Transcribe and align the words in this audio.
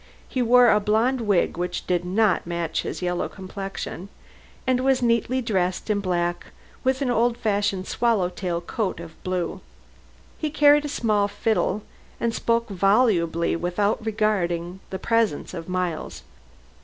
He 0.27 0.41
wore 0.41 0.71
a 0.71 0.79
blonde 0.79 1.21
wig 1.21 1.59
which 1.59 1.85
did 1.85 2.03
not 2.03 2.47
match 2.47 2.81
his 2.81 3.03
yellow 3.03 3.29
complexion, 3.29 4.09
and 4.65 4.79
was 4.79 5.03
neatly 5.03 5.43
dressed 5.43 5.91
in 5.91 5.99
black, 5.99 6.47
with 6.83 7.03
an 7.03 7.11
old 7.11 7.37
fashioned 7.37 7.85
swallow 7.85 8.29
tail 8.29 8.61
coat 8.61 8.99
of 8.99 9.23
blue. 9.23 9.61
He 10.39 10.49
carried 10.49 10.85
a 10.85 10.89
small 10.89 11.27
fiddle 11.27 11.83
and 12.19 12.33
spoke 12.33 12.67
volubly 12.67 13.55
without 13.55 14.03
regarding 14.03 14.79
the 14.89 14.97
presence 14.97 15.53
of 15.53 15.69
Miles. 15.69 16.23